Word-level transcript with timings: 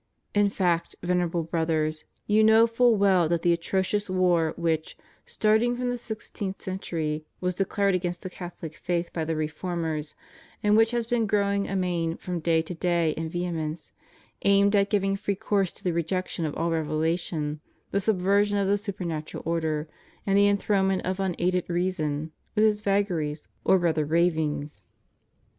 In 0.33 0.49
fact, 0.49 0.95
Venerable 1.03 1.43
Brothers, 1.43 2.05
you 2.25 2.43
know 2.43 2.65
full 2.65 2.95
well 2.95 3.29
that 3.29 3.43
the 3.43 3.53
atrocious 3.53 4.09
war 4.09 4.55
which, 4.57 4.97
starting 5.27 5.75
from 5.77 5.91
the 5.91 5.97
sixteenth 5.99 6.59
century, 6.59 7.23
was 7.39 7.53
declared 7.53 7.93
against 7.93 8.23
the 8.23 8.29
Catholic 8.31 8.75
faith 8.75 9.13
by 9.13 9.23
the 9.23 9.35
Reformers, 9.35 10.15
and 10.63 10.75
which 10.75 10.89
has 10.89 11.05
been 11.05 11.27
growing 11.27 11.67
amain 11.69 12.17
from 12.17 12.39
day 12.39 12.63
to 12.63 12.73
day 12.73 13.11
in 13.11 13.29
vehemence, 13.29 13.93
aimed 14.43 14.75
at 14.75 14.89
giving 14.89 15.15
free 15.15 15.35
course 15.35 15.71
to 15.73 15.83
the 15.83 15.93
rejection 15.93 16.45
of 16.45 16.55
all 16.55 16.71
revelation, 16.71 17.59
the 17.91 17.99
subversion 17.99 18.57
of 18.57 18.67
the 18.67 18.79
supernatural 18.79 19.43
order, 19.45 19.87
and 20.25 20.35
the 20.35 20.47
enthrone 20.47 20.87
ment 20.87 21.05
of 21.05 21.19
unaided 21.19 21.69
reason, 21.69 22.31
with 22.55 22.63
its 22.65 22.81
vagaries 22.81 23.43
or 23.63 23.77
rather 23.77 24.03
ravings. 24.03 24.83